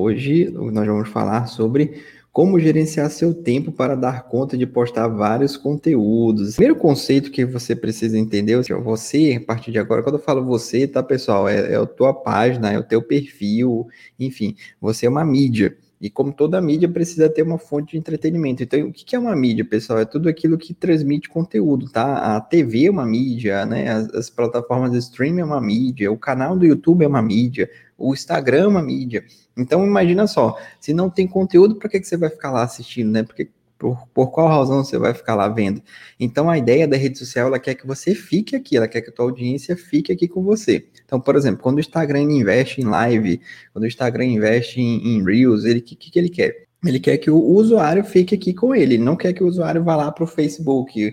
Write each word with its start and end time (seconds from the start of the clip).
Hoje 0.00 0.48
nós 0.48 0.86
vamos 0.86 1.08
falar 1.08 1.46
sobre 1.46 2.00
como 2.32 2.60
gerenciar 2.60 3.10
seu 3.10 3.34
tempo 3.34 3.72
para 3.72 3.96
dar 3.96 4.28
conta 4.28 4.56
de 4.56 4.64
postar 4.64 5.08
vários 5.08 5.56
conteúdos. 5.56 6.54
Primeiro 6.54 6.76
conceito 6.76 7.32
que 7.32 7.44
você 7.44 7.74
precisa 7.74 8.16
entender 8.16 8.52
é 8.52 8.74
você, 8.74 9.40
a 9.42 9.44
partir 9.44 9.72
de 9.72 9.78
agora, 9.78 10.04
quando 10.04 10.14
eu 10.14 10.22
falo 10.22 10.44
você, 10.44 10.86
tá, 10.86 11.02
pessoal, 11.02 11.48
é, 11.48 11.72
é 11.72 11.76
a 11.76 11.84
tua 11.84 12.14
página, 12.14 12.72
é 12.72 12.78
o 12.78 12.84
teu 12.84 13.02
perfil, 13.02 13.88
enfim, 14.20 14.54
você 14.80 15.06
é 15.06 15.08
uma 15.08 15.24
mídia. 15.24 15.76
E 16.00 16.08
como 16.08 16.32
toda 16.32 16.60
mídia 16.60 16.88
precisa 16.88 17.28
ter 17.28 17.42
uma 17.42 17.58
fonte 17.58 17.92
de 17.92 17.98
entretenimento. 17.98 18.62
Então, 18.62 18.88
o 18.88 18.92
que 18.92 19.16
é 19.16 19.18
uma 19.18 19.34
mídia, 19.34 19.64
pessoal? 19.64 19.98
É 19.98 20.04
tudo 20.04 20.28
aquilo 20.28 20.56
que 20.56 20.72
transmite 20.72 21.28
conteúdo, 21.28 21.90
tá? 21.90 22.36
A 22.36 22.40
TV 22.40 22.86
é 22.86 22.90
uma 22.90 23.04
mídia, 23.04 23.66
né? 23.66 23.90
As, 23.90 24.14
as 24.14 24.30
plataformas 24.30 24.92
de 24.92 24.98
streaming 24.98 25.40
é 25.40 25.44
uma 25.44 25.60
mídia, 25.60 26.12
o 26.12 26.16
canal 26.16 26.56
do 26.56 26.64
YouTube 26.64 27.04
é 27.04 27.08
uma 27.08 27.20
mídia, 27.20 27.68
o 27.96 28.14
Instagram 28.14 28.64
é 28.64 28.66
uma 28.68 28.82
mídia. 28.82 29.24
Então, 29.56 29.84
imagina 29.84 30.28
só, 30.28 30.56
se 30.80 30.92
não 30.94 31.10
tem 31.10 31.26
conteúdo, 31.26 31.74
para 31.74 31.88
que, 31.88 31.98
que 31.98 32.06
você 32.06 32.16
vai 32.16 32.30
ficar 32.30 32.52
lá 32.52 32.62
assistindo, 32.62 33.10
né? 33.10 33.24
Porque 33.24 33.48
por, 33.78 34.06
por 34.08 34.30
qual 34.30 34.48
razão 34.48 34.84
você 34.84 34.98
vai 34.98 35.14
ficar 35.14 35.34
lá 35.34 35.48
vendo? 35.48 35.82
Então, 36.18 36.50
a 36.50 36.58
ideia 36.58 36.86
da 36.86 36.96
rede 36.96 37.18
social, 37.18 37.46
ela 37.46 37.58
quer 37.58 37.74
que 37.74 37.86
você 37.86 38.14
fique 38.14 38.56
aqui, 38.56 38.76
ela 38.76 38.88
quer 38.88 39.00
que 39.00 39.10
a 39.10 39.12
tua 39.12 39.26
audiência 39.26 39.76
fique 39.76 40.12
aqui 40.12 40.26
com 40.26 40.42
você. 40.42 40.86
Então, 41.04 41.20
por 41.20 41.36
exemplo, 41.36 41.62
quando 41.62 41.76
o 41.78 41.80
Instagram 41.80 42.22
investe 42.22 42.80
em 42.80 42.84
live, 42.84 43.40
quando 43.72 43.84
o 43.84 43.86
Instagram 43.86 44.24
investe 44.24 44.80
em, 44.80 45.16
em 45.16 45.24
Reels, 45.24 45.64
ele, 45.64 45.80
que, 45.80 45.94
que 45.94 46.18
ele 46.18 46.28
quer? 46.28 46.67
Ele 46.84 47.00
quer 47.00 47.18
que 47.18 47.28
o 47.28 47.42
usuário 47.42 48.04
fique 48.04 48.36
aqui 48.36 48.54
com 48.54 48.72
ele, 48.72 48.98
não 48.98 49.16
quer 49.16 49.32
que 49.32 49.42
o 49.42 49.48
usuário 49.48 49.82
vá 49.82 49.96
lá 49.96 50.12
para 50.12 50.22
o 50.22 50.28
Facebook. 50.28 51.12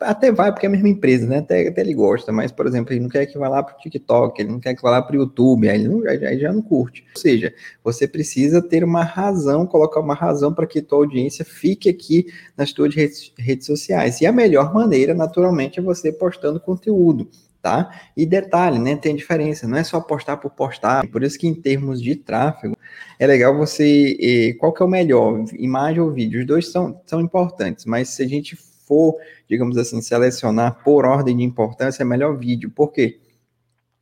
Até 0.00 0.32
vai, 0.32 0.50
porque 0.50 0.66
é 0.66 0.68
a 0.68 0.72
mesma 0.72 0.88
empresa, 0.88 1.24
né? 1.24 1.38
Até, 1.38 1.68
até 1.68 1.82
ele 1.82 1.94
gosta, 1.94 2.32
mas, 2.32 2.50
por 2.50 2.66
exemplo, 2.66 2.92
ele 2.92 3.00
não 3.00 3.08
quer 3.08 3.26
que 3.26 3.38
vá 3.38 3.48
lá 3.48 3.62
para 3.62 3.76
o 3.76 3.78
TikTok, 3.78 4.40
ele 4.40 4.50
não 4.50 4.58
quer 4.58 4.74
que 4.74 4.82
vá 4.82 4.90
lá 4.90 5.02
para 5.02 5.14
o 5.14 5.20
YouTube, 5.20 5.68
aí 5.68 5.86
não, 5.86 6.02
já 6.38 6.52
não 6.52 6.62
curte. 6.62 7.04
Ou 7.14 7.20
seja, 7.20 7.54
você 7.84 8.08
precisa 8.08 8.60
ter 8.60 8.82
uma 8.82 9.04
razão, 9.04 9.66
colocar 9.66 10.00
uma 10.00 10.14
razão 10.14 10.52
para 10.52 10.66
que 10.66 10.82
tua 10.82 10.98
audiência 10.98 11.44
fique 11.44 11.88
aqui 11.88 12.26
nas 12.56 12.72
tuas 12.72 12.92
redes, 12.92 13.32
redes 13.38 13.66
sociais. 13.66 14.20
E 14.20 14.26
a 14.26 14.32
melhor 14.32 14.74
maneira, 14.74 15.14
naturalmente, 15.14 15.78
é 15.78 15.82
você 15.82 16.10
postando 16.10 16.58
conteúdo 16.58 17.28
tá? 17.62 17.90
E 18.16 18.24
detalhe, 18.24 18.78
né, 18.78 18.96
tem 18.96 19.14
diferença, 19.16 19.66
não 19.66 19.78
é 19.78 19.84
só 19.84 20.00
postar 20.00 20.36
por 20.36 20.50
postar, 20.50 21.06
por 21.08 21.22
isso 21.22 21.38
que 21.38 21.46
em 21.46 21.54
termos 21.54 22.00
de 22.02 22.16
tráfego, 22.16 22.76
é 23.18 23.26
legal 23.26 23.56
você, 23.56 24.16
eh, 24.20 24.54
qual 24.58 24.72
que 24.72 24.82
é 24.82 24.86
o 24.86 24.88
melhor, 24.88 25.44
imagem 25.54 26.00
ou 26.00 26.12
vídeo, 26.12 26.40
os 26.40 26.46
dois 26.46 26.70
são, 26.70 27.00
são 27.06 27.20
importantes, 27.20 27.84
mas 27.84 28.08
se 28.10 28.22
a 28.22 28.28
gente 28.28 28.56
for, 28.56 29.16
digamos 29.48 29.76
assim, 29.76 30.00
selecionar 30.00 30.82
por 30.82 31.04
ordem 31.04 31.36
de 31.36 31.42
importância, 31.44 32.02
é 32.02 32.06
melhor 32.06 32.36
vídeo, 32.38 32.70
por 32.70 32.92
quê? 32.92 33.18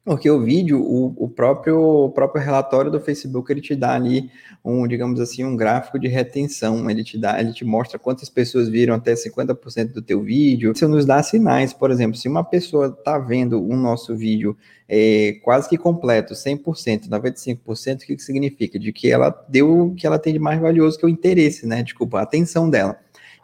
Porque 0.07 0.31
o 0.31 0.41
vídeo, 0.41 0.81
o, 0.81 1.13
o, 1.17 1.29
próprio, 1.29 1.81
o 1.81 2.11
próprio 2.11 2.41
relatório 2.41 2.93
do 2.93 3.01
Facebook, 3.01 3.53
ele 3.53 3.61
te 3.61 3.75
dá 3.75 3.93
ali 3.93 4.31
um, 4.65 4.87
digamos 4.87 5.19
assim, 5.19 5.45
um 5.45 5.57
gráfico 5.57 5.99
de 5.99 6.07
retenção, 6.07 6.89
ele 6.89 7.03
te 7.03 7.19
dá, 7.19 7.41
ele 7.41 7.53
te 7.53 7.65
mostra 7.65 7.99
quantas 7.99 8.29
pessoas 8.29 8.69
viram 8.69 8.95
até 8.95 9.15
50% 9.15 9.93
do 9.93 10.01
teu 10.01 10.23
vídeo. 10.23 10.71
Isso 10.77 10.87
nos 10.87 11.05
dá 11.05 11.21
sinais, 11.25 11.73
por 11.73 11.91
exemplo, 11.91 12.17
se 12.17 12.29
uma 12.29 12.45
pessoa 12.45 12.87
está 12.87 13.19
vendo 13.19 13.61
o 13.61 13.75
nosso 13.75 14.15
vídeo 14.15 14.57
é, 14.89 15.41
quase 15.43 15.69
que 15.69 15.77
completo, 15.77 16.35
100%, 16.35 17.09
95%, 17.09 17.97
o 17.97 18.07
que, 18.07 18.15
que 18.15 18.23
significa? 18.23 18.79
De 18.79 18.93
que 18.93 19.11
ela 19.11 19.31
deu 19.49 19.89
o 19.89 19.95
que 19.97 20.07
ela 20.07 20.21
tem 20.21 20.33
de 20.33 20.39
mais 20.39 20.61
valioso, 20.61 20.97
que 20.97 21.05
é 21.05 21.09
o 21.09 21.11
interesse, 21.11 21.67
né? 21.67 21.83
Desculpa, 21.83 22.21
a 22.21 22.23
atenção 22.23 22.71
dela. 22.71 22.97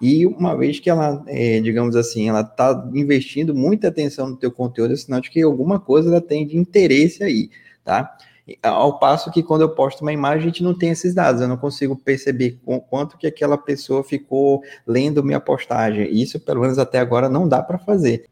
E 0.02 0.26
uma 0.26 0.56
vez 0.56 0.80
que 0.80 0.90
ela, 0.90 1.22
é, 1.28 1.60
digamos 1.60 1.94
assim, 1.94 2.28
ela 2.28 2.40
está 2.40 2.90
investindo 2.92 3.54
muita 3.54 3.86
atenção 3.86 4.30
no 4.30 4.36
teu 4.36 4.50
conteúdo, 4.50 4.92
é 4.92 4.96
sinal 4.96 5.20
de 5.20 5.30
que 5.30 5.40
alguma 5.40 5.78
coisa 5.78 6.08
ela 6.10 6.20
tem 6.20 6.44
de 6.44 6.58
interesse 6.58 7.22
aí, 7.22 7.48
tá? 7.84 8.12
Ao 8.60 8.98
passo 8.98 9.30
que 9.30 9.44
quando 9.44 9.60
eu 9.60 9.68
posto 9.68 10.00
uma 10.02 10.12
imagem, 10.12 10.40
a 10.40 10.46
gente 10.46 10.64
não 10.64 10.76
tem 10.76 10.90
esses 10.90 11.14
dados, 11.14 11.40
eu 11.40 11.46
não 11.46 11.56
consigo 11.56 11.94
perceber 11.94 12.58
quanto 12.90 13.16
que 13.16 13.28
aquela 13.28 13.56
pessoa 13.56 14.02
ficou 14.02 14.60
lendo 14.84 15.22
minha 15.22 15.38
postagem. 15.38 16.12
Isso, 16.12 16.40
pelo 16.40 16.62
menos 16.62 16.80
até 16.80 16.98
agora, 16.98 17.28
não 17.28 17.46
dá 17.46 17.62
para 17.62 17.78
fazer. 17.78 18.24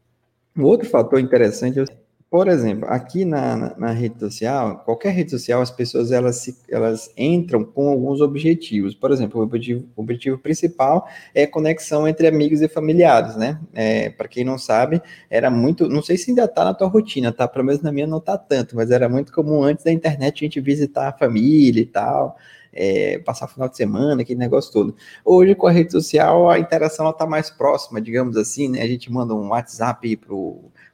Um 0.57 0.65
outro 0.65 0.89
fator 0.89 1.21
interessante 1.21 1.79
é 1.79 1.85
por 2.31 2.47
exemplo, 2.47 2.89
aqui 2.89 3.25
na, 3.25 3.57
na, 3.57 3.77
na, 3.77 3.91
rede 3.91 4.21
social, 4.21 4.79
qualquer 4.85 5.11
rede 5.11 5.33
social, 5.33 5.61
as 5.61 5.71
pessoas 5.71 6.13
elas, 6.13 6.37
se, 6.37 6.57
elas 6.69 7.13
entram 7.17 7.65
com 7.65 7.89
alguns 7.89 8.21
objetivos. 8.21 8.95
Por 8.95 9.11
exemplo, 9.11 9.41
o 9.41 9.43
objetivo, 9.43 9.85
o 9.97 10.03
objetivo 10.03 10.39
principal 10.39 11.09
é 11.35 11.45
conexão 11.45 12.07
entre 12.07 12.29
amigos 12.29 12.63
e 12.63 12.69
familiares, 12.69 13.35
né? 13.35 13.59
É, 13.75 14.11
Para 14.11 14.29
quem 14.29 14.45
não 14.45 14.57
sabe, 14.59 15.03
era 15.29 15.51
muito, 15.51 15.89
não 15.89 16.03
sei 16.03 16.17
se 16.17 16.31
ainda 16.31 16.45
está 16.45 16.65
na 16.65 16.73
tua 16.73 16.87
rotina, 16.87 17.33
tá? 17.33 17.49
Pelo 17.49 17.65
menos 17.65 17.83
na 17.83 17.91
minha 17.91 18.07
não 18.07 18.19
está 18.19 18.39
tanto, 18.39 18.77
mas 18.77 18.93
era 18.93 19.09
muito 19.09 19.33
comum 19.33 19.65
antes 19.65 19.85
da 19.85 19.91
internet 19.91 20.37
a 20.37 20.47
gente 20.47 20.61
visitar 20.61 21.09
a 21.09 21.13
família 21.13 21.83
e 21.83 21.87
tal. 21.87 22.37
É, 22.73 23.19
passar 23.19 23.49
final 23.49 23.69
de 23.69 23.77
semana, 23.77 24.23
aquele 24.23 24.39
negócio 24.39 24.73
todo. 24.73 24.95
Hoje, 25.25 25.57
com 25.57 25.67
a 25.67 25.73
rede 25.73 25.91
social, 25.91 26.49
a 26.49 26.61
interação 26.61 27.11
está 27.11 27.27
mais 27.27 27.51
próxima, 27.51 28.01
digamos 28.01 28.37
assim, 28.37 28.69
né? 28.69 28.83
A 28.83 28.87
gente 28.87 29.11
manda 29.11 29.35
um 29.35 29.49
WhatsApp 29.49 30.17
para 30.17 30.33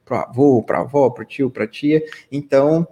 para 0.06 0.22
avô, 0.22 0.62
para 0.62 0.81
avó, 0.81 1.11
para 1.11 1.25
tio, 1.25 1.50
para 1.50 1.67
tia. 1.67 2.03
Então, 2.31 2.87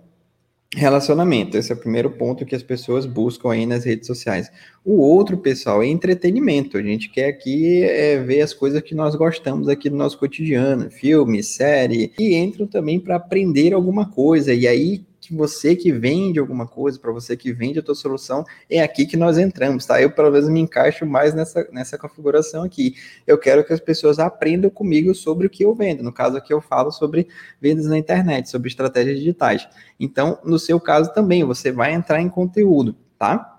relacionamento, 0.75 1.56
esse 1.56 1.70
é 1.70 1.75
o 1.75 1.78
primeiro 1.78 2.10
ponto 2.10 2.44
que 2.44 2.54
as 2.54 2.62
pessoas 2.62 3.06
buscam 3.06 3.52
aí 3.52 3.64
nas 3.64 3.84
redes 3.84 4.06
sociais. 4.06 4.50
O 4.84 5.00
outro, 5.00 5.38
pessoal, 5.38 5.82
é 5.82 5.86
entretenimento. 5.86 6.76
A 6.76 6.82
gente 6.82 7.08
quer 7.08 7.28
aqui 7.28 7.84
é, 7.84 8.19
ver 8.19 8.42
as 8.42 8.53
coisas 8.53 8.82
que 8.82 8.94
nós 8.94 9.14
gostamos 9.14 9.69
aqui 9.69 9.88
do 9.88 9.97
nosso 9.97 10.19
cotidiano, 10.19 10.91
filme, 10.91 11.42
série, 11.42 12.12
e 12.19 12.34
entram 12.34 12.66
também 12.66 12.98
para 12.98 13.16
aprender 13.16 13.72
alguma 13.72 14.10
coisa. 14.10 14.53
E 14.53 14.66
aí 14.66 15.04
que 15.28 15.34
você 15.34 15.74
que 15.74 15.90
vende 15.92 16.38
alguma 16.38 16.66
coisa, 16.66 16.98
para 16.98 17.12
você 17.12 17.36
que 17.36 17.52
vende 17.52 17.78
a 17.78 17.82
tua 17.82 17.94
solução, 17.94 18.44
é 18.68 18.82
aqui 18.82 19.06
que 19.06 19.16
nós 19.16 19.38
entramos, 19.38 19.86
tá? 19.86 20.00
Eu, 20.00 20.10
pelo 20.10 20.30
menos, 20.30 20.48
me 20.48 20.60
encaixo 20.60 21.06
mais 21.06 21.34
nessa, 21.34 21.66
nessa 21.72 21.98
configuração 21.98 22.62
aqui. 22.62 22.94
Eu 23.26 23.38
quero 23.38 23.64
que 23.64 23.72
as 23.72 23.80
pessoas 23.80 24.18
aprendam 24.18 24.70
comigo 24.70 25.14
sobre 25.14 25.46
o 25.46 25.50
que 25.50 25.64
eu 25.64 25.74
vendo. 25.74 26.02
No 26.02 26.12
caso 26.12 26.36
aqui, 26.36 26.52
eu 26.52 26.60
falo 26.60 26.90
sobre 26.90 27.28
vendas 27.60 27.86
na 27.86 27.98
internet, 27.98 28.48
sobre 28.48 28.68
estratégias 28.68 29.18
digitais. 29.18 29.68
Então, 29.98 30.38
no 30.44 30.58
seu 30.58 30.80
caso 30.80 31.12
também, 31.12 31.44
você 31.44 31.72
vai 31.72 31.94
entrar 31.94 32.20
em 32.20 32.28
conteúdo, 32.28 32.96
tá? 33.18 33.53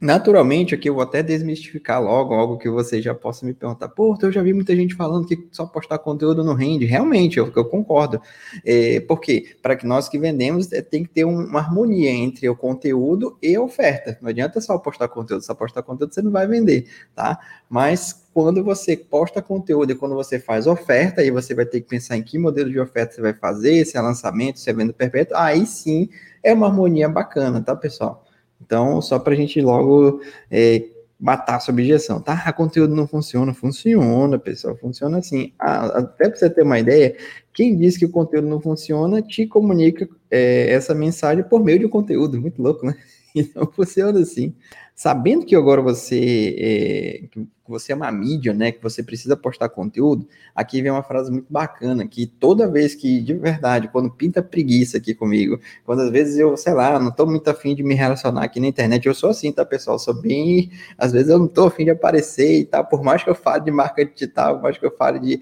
Naturalmente, 0.00 0.76
aqui 0.76 0.88
eu 0.88 0.94
vou 0.94 1.02
até 1.02 1.24
desmistificar 1.24 2.00
logo 2.00 2.32
algo 2.32 2.56
que 2.56 2.70
você 2.70 3.02
já 3.02 3.12
possa 3.12 3.44
me 3.44 3.52
perguntar. 3.52 3.88
Pô, 3.88 4.16
eu 4.22 4.30
já 4.30 4.40
vi 4.40 4.52
muita 4.52 4.74
gente 4.76 4.94
falando 4.94 5.26
que 5.26 5.48
só 5.50 5.66
postar 5.66 5.98
conteúdo 5.98 6.44
não 6.44 6.54
rende. 6.54 6.84
Realmente, 6.84 7.36
eu, 7.36 7.52
eu 7.54 7.64
concordo. 7.64 8.22
É, 8.64 9.00
porque 9.00 9.56
para 9.60 9.74
que 9.74 9.84
nós 9.84 10.08
que 10.08 10.16
vendemos, 10.16 10.70
é, 10.72 10.80
tem 10.82 11.02
que 11.02 11.08
ter 11.08 11.24
um, 11.24 11.44
uma 11.44 11.58
harmonia 11.58 12.10
entre 12.10 12.48
o 12.48 12.54
conteúdo 12.54 13.36
e 13.42 13.56
a 13.56 13.60
oferta. 13.60 14.16
Não 14.22 14.28
adianta 14.28 14.60
só 14.60 14.78
postar 14.78 15.08
conteúdo, 15.08 15.42
só 15.42 15.52
postar 15.52 15.82
conteúdo 15.82 16.14
você 16.14 16.22
não 16.22 16.30
vai 16.30 16.46
vender, 16.46 16.86
tá? 17.12 17.40
Mas 17.68 18.24
quando 18.32 18.62
você 18.62 18.96
posta 18.96 19.42
conteúdo 19.42 19.90
e 19.90 19.96
quando 19.96 20.14
você 20.14 20.38
faz 20.38 20.68
oferta, 20.68 21.22
aí 21.22 21.30
você 21.32 21.56
vai 21.56 21.66
ter 21.66 21.80
que 21.80 21.88
pensar 21.88 22.16
em 22.16 22.22
que 22.22 22.38
modelo 22.38 22.70
de 22.70 22.78
oferta 22.78 23.16
você 23.16 23.20
vai 23.20 23.34
fazer, 23.34 23.84
se 23.84 23.96
é 23.96 24.00
lançamento, 24.00 24.60
se 24.60 24.70
é 24.70 24.72
venda 24.72 24.92
perpétua, 24.92 25.42
aí 25.42 25.66
sim 25.66 26.08
é 26.40 26.54
uma 26.54 26.68
harmonia 26.68 27.08
bacana, 27.08 27.60
tá, 27.60 27.74
pessoal? 27.74 28.27
Então, 28.60 29.00
só 29.00 29.18
para 29.18 29.32
a 29.32 29.36
gente 29.36 29.60
logo 29.60 30.20
é, 30.50 30.84
matar 31.18 31.56
essa 31.56 31.72
objeção, 31.72 32.20
tá? 32.20 32.42
A 32.44 32.52
conteúdo 32.52 32.94
não 32.94 33.06
funciona, 33.06 33.52
funciona, 33.52 34.38
pessoal, 34.38 34.76
funciona 34.76 35.18
assim. 35.18 35.52
Ah, 35.58 35.86
até 35.98 36.28
para 36.28 36.36
você 36.36 36.48
ter 36.48 36.62
uma 36.62 36.78
ideia, 36.78 37.16
quem 37.52 37.76
diz 37.76 37.96
que 37.96 38.04
o 38.04 38.10
conteúdo 38.10 38.46
não 38.46 38.60
funciona 38.60 39.20
te 39.20 39.46
comunica 39.46 40.08
é, 40.30 40.70
essa 40.72 40.94
mensagem 40.94 41.42
por 41.42 41.62
meio 41.62 41.80
de 41.80 41.86
um 41.86 41.90
conteúdo, 41.90 42.40
muito 42.40 42.62
louco, 42.62 42.86
né? 42.86 42.94
Então 43.34 43.70
funciona 43.70 44.18
assim. 44.20 44.54
Sabendo 44.94 45.44
que 45.44 45.54
agora 45.54 45.82
você 45.82 46.56
é, 46.58 47.40
que 47.68 47.70
você 47.70 47.92
é 47.92 47.94
uma 47.94 48.10
mídia, 48.10 48.54
né? 48.54 48.72
Que 48.72 48.82
você 48.82 49.02
precisa 49.02 49.36
postar 49.36 49.68
conteúdo, 49.68 50.26
aqui 50.54 50.80
vem 50.80 50.90
uma 50.90 51.02
frase 51.02 51.30
muito 51.30 51.46
bacana, 51.52 52.08
que 52.08 52.26
toda 52.26 52.66
vez 52.66 52.94
que, 52.94 53.20
de 53.20 53.34
verdade, 53.34 53.88
quando 53.88 54.10
pinta 54.10 54.42
preguiça 54.42 54.96
aqui 54.96 55.14
comigo, 55.14 55.60
quando 55.84 56.00
às 56.00 56.10
vezes 56.10 56.38
eu, 56.38 56.56
sei 56.56 56.72
lá, 56.72 56.98
não 56.98 57.12
tô 57.12 57.26
muito 57.26 57.46
afim 57.48 57.74
de 57.74 57.82
me 57.82 57.94
relacionar 57.94 58.44
aqui 58.44 58.58
na 58.58 58.66
internet, 58.66 59.06
eu 59.06 59.14
sou 59.14 59.30
assim, 59.30 59.52
tá, 59.52 59.64
pessoal? 59.64 59.98
Sou 59.98 60.14
bem. 60.14 60.70
Às 60.96 61.12
vezes 61.12 61.28
eu 61.28 61.38
não 61.38 61.46
tô 61.46 61.66
afim 61.66 61.84
de 61.84 61.90
aparecer 61.90 62.60
e 62.60 62.64
tal, 62.64 62.86
por 62.86 63.02
mais 63.02 63.22
que 63.22 63.28
eu 63.30 63.34
fale 63.34 63.64
de 63.64 63.70
marca 63.70 64.04
digital, 64.04 64.54
por 64.56 64.62
mais 64.62 64.78
que 64.78 64.86
eu 64.86 64.96
fale 64.96 65.18
de. 65.20 65.40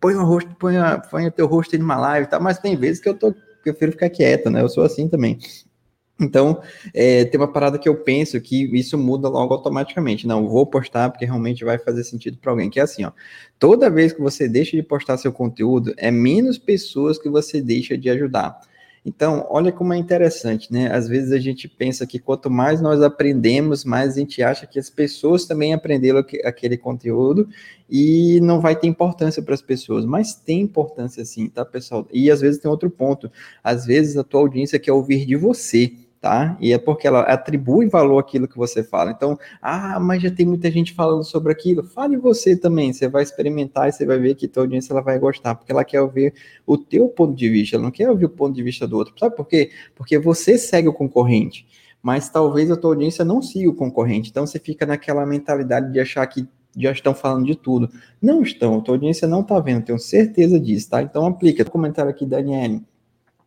Põe 0.00 0.14
o 0.14 0.24
rosto, 0.24 0.54
põe, 0.56 0.76
a, 0.76 0.98
põe 0.98 1.26
o 1.26 1.30
teu 1.30 1.46
rosto 1.46 1.74
em 1.76 1.80
uma 1.80 1.96
live 1.96 2.28
tal, 2.28 2.40
mas 2.40 2.58
tem 2.58 2.76
vezes 2.76 3.00
que 3.00 3.08
eu 3.08 3.14
tô 3.14 3.34
prefiro 3.62 3.92
ficar 3.92 4.10
quieto, 4.10 4.50
né? 4.50 4.62
Eu 4.62 4.68
sou 4.68 4.84
assim 4.84 5.08
também. 5.08 5.38
Então, 6.20 6.60
é, 6.92 7.24
tem 7.24 7.40
uma 7.40 7.52
parada 7.52 7.78
que 7.78 7.88
eu 7.88 7.94
penso 7.94 8.40
que 8.40 8.64
isso 8.76 8.98
muda 8.98 9.28
logo 9.28 9.54
automaticamente. 9.54 10.26
Não, 10.26 10.48
vou 10.48 10.66
postar 10.66 11.10
porque 11.10 11.24
realmente 11.24 11.64
vai 11.64 11.78
fazer 11.78 12.02
sentido 12.02 12.38
para 12.38 12.50
alguém. 12.50 12.68
Que 12.68 12.80
é 12.80 12.82
assim, 12.82 13.04
ó. 13.04 13.12
Toda 13.58 13.88
vez 13.88 14.12
que 14.12 14.20
você 14.20 14.48
deixa 14.48 14.76
de 14.76 14.82
postar 14.82 15.16
seu 15.16 15.32
conteúdo, 15.32 15.94
é 15.96 16.10
menos 16.10 16.58
pessoas 16.58 17.18
que 17.18 17.28
você 17.28 17.60
deixa 17.62 17.96
de 17.96 18.10
ajudar. 18.10 18.60
Então, 19.06 19.46
olha 19.48 19.72
como 19.72 19.94
é 19.94 19.96
interessante, 19.96 20.72
né? 20.72 20.92
Às 20.92 21.08
vezes 21.08 21.32
a 21.32 21.38
gente 21.38 21.68
pensa 21.68 22.06
que 22.06 22.18
quanto 22.18 22.50
mais 22.50 22.80
nós 22.80 23.00
aprendemos, 23.00 23.84
mais 23.84 24.14
a 24.14 24.18
gente 24.18 24.42
acha 24.42 24.66
que 24.66 24.78
as 24.78 24.90
pessoas 24.90 25.46
também 25.46 25.72
aprenderam 25.72 26.18
aquele 26.44 26.76
conteúdo 26.76 27.48
e 27.88 28.40
não 28.42 28.60
vai 28.60 28.76
ter 28.76 28.86
importância 28.86 29.42
para 29.42 29.54
as 29.54 29.62
pessoas, 29.62 30.04
mas 30.04 30.34
tem 30.34 30.60
importância 30.60 31.24
sim, 31.24 31.48
tá, 31.48 31.64
pessoal? 31.64 32.06
E 32.12 32.30
às 32.30 32.40
vezes 32.40 32.60
tem 32.60 32.70
outro 32.70 32.90
ponto. 32.90 33.30
Às 33.62 33.86
vezes 33.86 34.16
a 34.16 34.24
tua 34.24 34.40
audiência 34.40 34.78
quer 34.78 34.92
ouvir 34.92 35.24
de 35.24 35.36
você 35.36 35.92
tá? 36.20 36.56
E 36.60 36.72
é 36.72 36.78
porque 36.78 37.06
ela 37.06 37.20
atribui 37.22 37.88
valor 37.88 38.18
àquilo 38.18 38.48
que 38.48 38.56
você 38.56 38.82
fala. 38.82 39.10
Então, 39.10 39.38
ah, 39.62 39.98
mas 40.00 40.22
já 40.22 40.30
tem 40.30 40.46
muita 40.46 40.70
gente 40.70 40.92
falando 40.92 41.24
sobre 41.24 41.52
aquilo. 41.52 41.84
Fale 41.84 42.16
você 42.16 42.56
também, 42.56 42.92
você 42.92 43.08
vai 43.08 43.22
experimentar 43.22 43.88
e 43.88 43.92
você 43.92 44.04
vai 44.04 44.18
ver 44.18 44.34
que 44.34 44.48
tua 44.48 44.64
audiência 44.64 44.92
ela 44.92 45.00
vai 45.00 45.18
gostar, 45.18 45.54
porque 45.54 45.70
ela 45.70 45.84
quer 45.84 46.00
ouvir 46.00 46.34
o 46.66 46.76
teu 46.76 47.08
ponto 47.08 47.34
de 47.34 47.48
vista, 47.48 47.76
ela 47.76 47.84
não 47.84 47.90
quer 47.90 48.10
ouvir 48.10 48.24
o 48.24 48.30
ponto 48.30 48.54
de 48.54 48.62
vista 48.62 48.86
do 48.86 48.96
outro. 48.96 49.14
Sabe 49.18 49.36
por 49.36 49.46
quê? 49.46 49.70
Porque 49.94 50.18
você 50.18 50.58
segue 50.58 50.88
o 50.88 50.92
concorrente, 50.92 51.66
mas 52.02 52.28
talvez 52.28 52.70
a 52.70 52.76
tua 52.76 52.90
audiência 52.90 53.24
não 53.24 53.40
siga 53.40 53.70
o 53.70 53.74
concorrente. 53.74 54.30
Então, 54.30 54.46
você 54.46 54.58
fica 54.58 54.84
naquela 54.86 55.24
mentalidade 55.24 55.92
de 55.92 56.00
achar 56.00 56.26
que 56.26 56.48
já 56.76 56.92
estão 56.92 57.14
falando 57.14 57.46
de 57.46 57.56
tudo. 57.56 57.90
Não 58.20 58.42
estão, 58.42 58.78
a 58.78 58.80
tua 58.80 58.94
audiência 58.94 59.26
não 59.26 59.40
está 59.40 59.58
vendo, 59.58 59.84
tenho 59.84 59.98
certeza 59.98 60.58
disso, 60.60 60.90
tá? 60.90 61.02
Então, 61.02 61.26
aplica. 61.26 61.64
Comentário 61.64 62.10
aqui, 62.10 62.26
Daniele. 62.26 62.82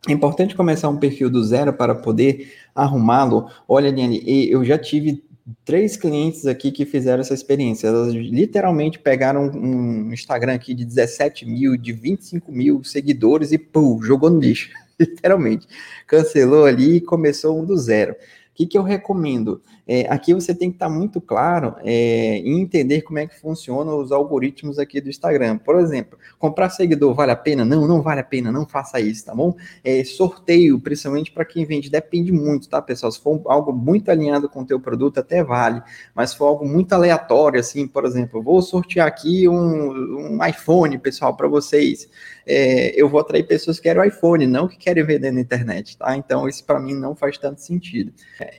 É 0.08 0.12
importante 0.12 0.56
começar 0.56 0.88
um 0.88 0.96
perfil 0.96 1.30
do 1.30 1.44
zero 1.44 1.72
para 1.72 1.94
poder 1.94 2.52
arrumá-lo. 2.74 3.48
Olha, 3.68 3.92
Dani, 3.92 4.20
eu 4.50 4.64
já 4.64 4.76
tive 4.76 5.22
três 5.64 5.96
clientes 5.96 6.46
aqui 6.46 6.72
que 6.72 6.84
fizeram 6.84 7.20
essa 7.20 7.34
experiência. 7.34 7.86
Elas 7.86 8.12
literalmente 8.12 8.98
pegaram 8.98 9.46
um 9.46 10.12
Instagram 10.12 10.54
aqui 10.54 10.74
de 10.74 10.84
17 10.84 11.46
mil, 11.46 11.76
de 11.76 11.92
25 11.92 12.50
mil 12.50 12.82
seguidores 12.82 13.52
e 13.52 13.58
pum, 13.58 14.02
jogou 14.02 14.28
no 14.28 14.40
lixo. 14.40 14.70
Literalmente. 14.98 15.66
Cancelou 16.06 16.64
ali 16.64 16.96
e 16.96 17.00
começou 17.00 17.60
um 17.60 17.64
do 17.64 17.76
zero. 17.76 18.14
O 18.52 18.54
que, 18.54 18.66
que 18.66 18.76
eu 18.76 18.82
recomendo? 18.82 19.62
É, 19.88 20.06
aqui 20.12 20.34
você 20.34 20.54
tem 20.54 20.68
que 20.68 20.76
estar 20.76 20.90
muito 20.90 21.22
claro 21.22 21.74
é, 21.82 22.36
em 22.36 22.60
entender 22.60 23.00
como 23.00 23.18
é 23.18 23.26
que 23.26 23.40
funcionam 23.40 23.98
os 23.98 24.12
algoritmos 24.12 24.78
aqui 24.78 25.00
do 25.00 25.08
Instagram. 25.08 25.56
Por 25.56 25.80
exemplo, 25.80 26.18
comprar 26.38 26.68
seguidor 26.68 27.14
vale 27.14 27.32
a 27.32 27.36
pena? 27.36 27.64
Não, 27.64 27.88
não 27.88 28.02
vale 28.02 28.20
a 28.20 28.24
pena, 28.24 28.52
não 28.52 28.66
faça 28.66 29.00
isso, 29.00 29.24
tá 29.24 29.34
bom? 29.34 29.56
É, 29.82 30.04
sorteio, 30.04 30.78
principalmente 30.78 31.32
para 31.32 31.46
quem 31.46 31.64
vende, 31.64 31.90
depende 31.90 32.30
muito, 32.30 32.68
tá, 32.68 32.82
pessoal? 32.82 33.10
Se 33.10 33.20
for 33.20 33.40
algo 33.46 33.72
muito 33.72 34.10
alinhado 34.10 34.50
com 34.50 34.60
o 34.60 34.66
teu 34.66 34.78
produto, 34.78 35.18
até 35.18 35.42
vale. 35.42 35.82
Mas 36.14 36.30
se 36.30 36.36
for 36.36 36.44
algo 36.44 36.68
muito 36.68 36.92
aleatório, 36.92 37.58
assim, 37.58 37.86
por 37.88 38.04
exemplo, 38.04 38.42
vou 38.42 38.60
sortear 38.60 39.08
aqui 39.08 39.48
um, 39.48 40.36
um 40.36 40.46
iPhone, 40.46 40.98
pessoal, 40.98 41.34
para 41.34 41.48
vocês. 41.48 42.06
É, 42.46 43.00
eu 43.00 43.08
vou 43.08 43.20
atrair 43.20 43.46
pessoas 43.46 43.78
que 43.78 43.84
querem 43.84 44.02
o 44.02 44.04
iPhone, 44.04 44.46
não 44.46 44.68
que 44.68 44.76
querem 44.76 45.04
vender 45.04 45.32
na 45.32 45.40
internet, 45.40 45.96
tá? 45.96 46.16
Então, 46.16 46.48
isso 46.48 46.64
para 46.64 46.78
mim 46.78 46.94
não 46.94 47.14
faz 47.14 47.38
tanto 47.38 47.60
sentido. 47.60 48.12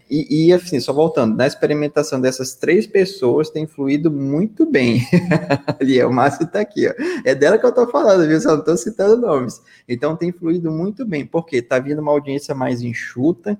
E, 0.09 0.47
e, 0.47 0.53
assim, 0.53 0.79
só 0.79 0.93
voltando, 0.93 1.35
na 1.35 1.47
experimentação 1.47 2.19
dessas 2.19 2.55
três 2.55 2.85
pessoas 2.85 3.49
tem 3.49 3.65
fluído 3.65 4.11
muito 4.11 4.65
bem. 4.65 5.01
Ali, 5.79 6.03
o 6.03 6.11
Márcio 6.11 6.43
está 6.43 6.61
aqui, 6.61 6.87
ó. 6.87 6.93
É 7.23 7.33
dela 7.33 7.57
que 7.57 7.65
eu 7.65 7.69
estou 7.69 7.87
falando, 7.87 8.27
viu? 8.27 8.39
Só 8.39 8.51
não 8.51 8.59
estou 8.59 8.77
citando 8.77 9.17
nomes. 9.17 9.61
Então 9.87 10.15
tem 10.15 10.31
fluído 10.31 10.71
muito 10.71 11.05
bem, 11.05 11.25
porque 11.25 11.57
está 11.57 11.79
vindo 11.79 12.01
uma 12.01 12.11
audiência 12.11 12.53
mais 12.53 12.81
enxuta, 12.81 13.57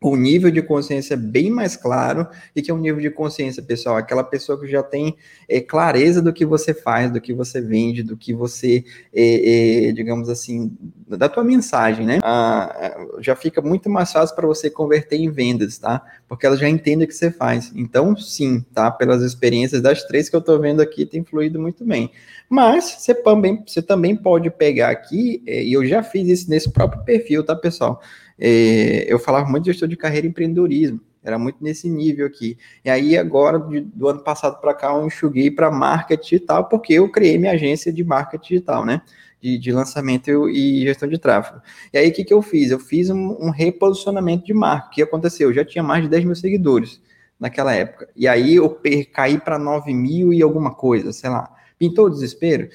o 0.00 0.14
nível 0.14 0.50
de 0.50 0.62
consciência 0.62 1.16
bem 1.16 1.50
mais 1.50 1.76
claro. 1.76 2.26
E 2.54 2.62
que 2.62 2.70
é 2.70 2.74
um 2.74 2.78
nível 2.78 3.00
de 3.00 3.10
consciência, 3.10 3.62
pessoal? 3.62 3.96
Aquela 3.96 4.22
pessoa 4.22 4.58
que 4.58 4.68
já 4.68 4.82
tem 4.82 5.16
é, 5.48 5.60
clareza 5.60 6.22
do 6.22 6.32
que 6.32 6.46
você 6.46 6.72
faz, 6.72 7.10
do 7.10 7.20
que 7.20 7.32
você 7.32 7.60
vende, 7.60 8.02
do 8.02 8.16
que 8.16 8.32
você, 8.32 8.84
é, 9.12 9.88
é, 9.88 9.92
digamos 9.92 10.28
assim, 10.28 10.70
da 11.08 11.28
tua 11.28 11.42
mensagem, 11.42 12.06
né? 12.06 12.20
Ah, 12.22 12.96
já 13.20 13.34
fica 13.34 13.60
muito 13.60 13.90
mais 13.90 14.12
fácil 14.12 14.36
para 14.36 14.46
você 14.46 14.70
converter 14.70 15.16
em 15.16 15.30
vendas, 15.30 15.78
tá? 15.78 16.04
Porque 16.28 16.46
ela 16.46 16.56
já 16.56 16.68
entende 16.68 17.04
o 17.04 17.08
que 17.08 17.14
você 17.14 17.30
faz. 17.30 17.72
Então, 17.74 18.16
sim, 18.16 18.64
tá? 18.72 18.90
Pelas 18.90 19.22
experiências 19.22 19.82
das 19.82 20.04
três 20.04 20.28
que 20.28 20.36
eu 20.36 20.40
estou 20.40 20.60
vendo 20.60 20.80
aqui, 20.80 21.04
tem 21.04 21.24
fluído 21.24 21.58
muito 21.60 21.84
bem. 21.84 22.10
Mas 22.48 22.84
você 22.98 23.14
também, 23.14 23.62
você 23.66 23.82
também 23.82 24.16
pode 24.16 24.48
pegar 24.50 24.90
aqui, 24.90 25.42
e 25.46 25.72
eu 25.72 25.84
já 25.84 26.02
fiz 26.02 26.28
isso 26.28 26.50
nesse 26.50 26.70
próprio 26.70 27.02
perfil, 27.04 27.44
tá, 27.44 27.54
pessoal? 27.54 28.00
É, 28.38 29.12
eu 29.12 29.18
falava 29.18 29.48
muito 29.48 29.64
de 29.64 29.72
gestão 29.72 29.88
de 29.88 29.96
carreira 29.96 30.26
e 30.26 30.30
empreendedorismo, 30.30 31.00
era 31.22 31.38
muito 31.38 31.62
nesse 31.62 31.88
nível 31.88 32.26
aqui. 32.26 32.56
E 32.84 32.90
aí, 32.90 33.16
agora, 33.16 33.58
de, 33.58 33.80
do 33.80 34.08
ano 34.08 34.20
passado 34.20 34.60
para 34.60 34.72
cá, 34.72 34.92
eu 34.94 35.06
enxuguei 35.06 35.50
para 35.50 35.70
marketing 35.70 36.22
digital, 36.22 36.68
porque 36.68 36.94
eu 36.94 37.10
criei 37.10 37.36
minha 37.38 37.52
agência 37.52 37.92
de 37.92 38.04
marketing 38.04 38.48
digital, 38.48 38.84
né? 38.84 39.02
De, 39.40 39.58
de 39.58 39.72
lançamento 39.72 40.48
e 40.48 40.82
gestão 40.82 41.08
de 41.08 41.18
tráfego. 41.18 41.60
E 41.92 41.98
aí, 41.98 42.08
o 42.08 42.12
que, 42.12 42.24
que 42.24 42.32
eu 42.32 42.40
fiz? 42.42 42.70
Eu 42.70 42.78
fiz 42.78 43.10
um, 43.10 43.36
um 43.40 43.50
reposicionamento 43.50 44.46
de 44.46 44.54
marca. 44.54 44.88
O 44.88 44.90
que 44.90 45.02
aconteceu? 45.02 45.48
Eu 45.48 45.54
já 45.54 45.64
tinha 45.64 45.82
mais 45.82 46.02
de 46.02 46.08
10 46.08 46.24
mil 46.24 46.34
seguidores 46.34 47.00
naquela 47.38 47.74
época. 47.74 48.08
E 48.16 48.26
aí, 48.26 48.54
eu 48.54 48.80
caí 49.12 49.38
para 49.38 49.58
9 49.58 49.92
mil 49.92 50.32
e 50.32 50.42
alguma 50.42 50.74
coisa, 50.74 51.12
sei 51.12 51.30
lá. 51.30 51.52
Pintou 51.78 52.06
o 52.06 52.10
desespero? 52.10 52.68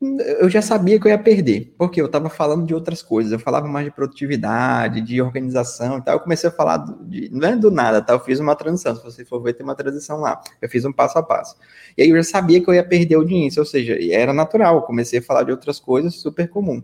Eu 0.00 0.48
já 0.50 0.60
sabia 0.60 1.00
que 1.00 1.06
eu 1.06 1.10
ia 1.10 1.18
perder, 1.18 1.74
porque 1.78 2.00
eu 2.00 2.06
estava 2.06 2.28
falando 2.28 2.66
de 2.66 2.74
outras 2.74 3.02
coisas, 3.02 3.32
eu 3.32 3.38
falava 3.38 3.66
mais 3.66 3.86
de 3.86 3.90
produtividade, 3.90 5.00
de 5.00 5.22
organização 5.22 5.98
e 5.98 6.02
tal, 6.02 6.16
eu 6.16 6.20
comecei 6.20 6.50
a 6.50 6.52
falar 6.52 6.78
de, 7.06 7.30
não 7.32 7.48
é 7.48 7.56
do 7.56 7.70
nada, 7.70 8.02
tá? 8.02 8.12
Eu 8.12 8.20
fiz 8.20 8.38
uma 8.38 8.54
transição, 8.54 8.94
se 8.94 9.02
você 9.02 9.24
for 9.24 9.42
ver, 9.42 9.54
tem 9.54 9.64
uma 9.64 9.74
transição 9.74 10.20
lá, 10.20 10.40
eu 10.60 10.68
fiz 10.68 10.84
um 10.84 10.92
passo 10.92 11.18
a 11.18 11.22
passo. 11.22 11.56
E 11.96 12.02
aí 12.02 12.10
eu 12.10 12.16
já 12.16 12.24
sabia 12.24 12.62
que 12.62 12.68
eu 12.68 12.74
ia 12.74 12.84
perder 12.86 13.14
audiência, 13.14 13.58
ou 13.60 13.66
seja, 13.66 13.96
era 14.12 14.34
natural, 14.34 14.76
eu 14.76 14.82
comecei 14.82 15.18
a 15.18 15.22
falar 15.22 15.44
de 15.44 15.50
outras 15.50 15.80
coisas 15.80 16.14
super 16.16 16.48
comum. 16.48 16.82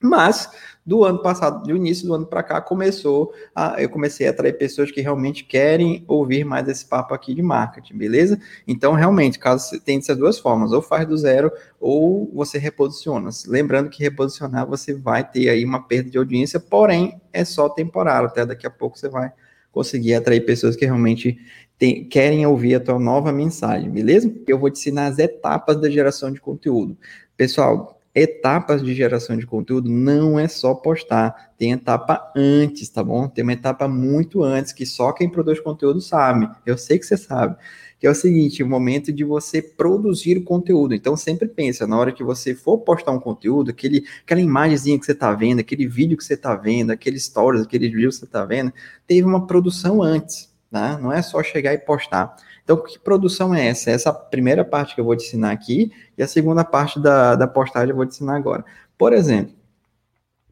Mas 0.00 0.50
do 0.86 1.04
ano 1.04 1.20
passado, 1.20 1.64
do 1.64 1.76
início 1.76 2.06
do 2.06 2.14
ano 2.14 2.24
para 2.24 2.42
cá, 2.42 2.60
começou 2.62 3.34
a, 3.54 3.82
eu 3.82 3.90
comecei 3.90 4.26
a 4.26 4.30
atrair 4.30 4.56
pessoas 4.56 4.90
que 4.90 5.02
realmente 5.02 5.44
querem 5.44 6.02
ouvir 6.08 6.44
mais 6.44 6.66
esse 6.66 6.86
papo 6.86 7.12
aqui 7.12 7.34
de 7.34 7.42
marketing, 7.42 7.94
beleza? 7.98 8.40
Então, 8.66 8.94
realmente, 8.94 9.38
caso 9.38 9.78
tem 9.80 9.98
essas 9.98 10.16
duas 10.16 10.38
formas, 10.38 10.72
ou 10.72 10.80
faz 10.80 11.06
do 11.06 11.16
zero, 11.16 11.52
ou 11.78 12.30
você 12.32 12.56
reposiciona. 12.56 13.28
Lembrando 13.46 13.90
que 13.90 14.02
reposicionar 14.02 14.66
você 14.66 14.94
vai 14.94 15.28
ter 15.28 15.50
aí 15.50 15.62
uma 15.62 15.82
perda 15.82 16.10
de 16.10 16.16
audiência, 16.16 16.58
porém 16.58 17.20
é 17.32 17.44
só 17.44 17.68
temporário, 17.68 18.28
até 18.28 18.46
daqui 18.46 18.66
a 18.66 18.70
pouco 18.70 18.98
você 18.98 19.10
vai 19.10 19.30
conseguir 19.70 20.14
atrair 20.14 20.40
pessoas 20.46 20.74
que 20.74 20.86
realmente 20.86 21.38
tem, 21.78 22.04
querem 22.08 22.46
ouvir 22.46 22.76
a 22.76 22.80
tua 22.80 22.98
nova 22.98 23.30
mensagem, 23.30 23.90
beleza? 23.90 24.32
Eu 24.46 24.58
vou 24.58 24.70
te 24.70 24.78
ensinar 24.78 25.06
as 25.08 25.18
etapas 25.18 25.78
da 25.80 25.90
geração 25.90 26.32
de 26.32 26.40
conteúdo. 26.40 26.96
Pessoal, 27.36 27.97
etapas 28.14 28.82
de 28.82 28.94
geração 28.94 29.36
de 29.36 29.46
conteúdo 29.46 29.90
não 29.90 30.38
é 30.38 30.48
só 30.48 30.74
postar, 30.74 31.52
tem 31.56 31.72
etapa 31.72 32.32
antes, 32.36 32.88
tá 32.88 33.02
bom? 33.02 33.28
Tem 33.28 33.42
uma 33.42 33.52
etapa 33.52 33.86
muito 33.86 34.42
antes 34.42 34.72
que 34.72 34.86
só 34.86 35.12
quem 35.12 35.28
produz 35.28 35.60
conteúdo 35.60 36.00
sabe. 36.00 36.48
Eu 36.64 36.76
sei 36.76 36.98
que 36.98 37.06
você 37.06 37.16
sabe. 37.16 37.56
Que 38.00 38.06
é 38.06 38.10
o 38.10 38.14
seguinte, 38.14 38.62
o 38.62 38.68
momento 38.68 39.12
de 39.12 39.24
você 39.24 39.60
produzir 39.60 40.38
o 40.38 40.44
conteúdo. 40.44 40.94
Então 40.94 41.16
sempre 41.16 41.48
pensa, 41.48 41.84
na 41.86 41.98
hora 41.98 42.12
que 42.12 42.22
você 42.22 42.54
for 42.54 42.78
postar 42.78 43.10
um 43.10 43.18
conteúdo, 43.18 43.70
aquele, 43.70 44.04
aquela 44.22 44.40
imagenzinha 44.40 44.98
que 44.98 45.04
você 45.04 45.12
está 45.12 45.32
vendo, 45.34 45.58
aquele 45.58 45.86
vídeo 45.86 46.16
que 46.16 46.22
você 46.22 46.34
está 46.34 46.54
vendo, 46.54 46.92
aquele 46.92 47.18
stories, 47.18 47.62
aquele 47.62 47.88
vídeo 47.88 48.08
que 48.08 48.14
você 48.16 48.24
está 48.24 48.44
vendo, 48.44 48.72
teve 49.06 49.26
uma 49.26 49.46
produção 49.46 50.00
antes, 50.00 50.47
tá? 50.70 50.98
Não 50.98 51.12
é 51.12 51.22
só 51.22 51.42
chegar 51.42 51.72
e 51.72 51.78
postar. 51.78 52.36
Então, 52.62 52.76
que 52.82 52.98
produção 52.98 53.54
é 53.54 53.68
essa? 53.68 53.90
Essa 53.90 54.12
primeira 54.12 54.64
parte 54.64 54.94
que 54.94 55.00
eu 55.00 55.04
vou 55.04 55.16
te 55.16 55.26
ensinar 55.26 55.52
aqui 55.52 55.90
e 56.16 56.22
a 56.22 56.28
segunda 56.28 56.64
parte 56.64 57.00
da, 57.00 57.34
da 57.34 57.46
postagem 57.46 57.90
eu 57.90 57.96
vou 57.96 58.06
te 58.06 58.10
ensinar 58.10 58.36
agora. 58.36 58.64
Por 58.96 59.12
exemplo, 59.12 59.54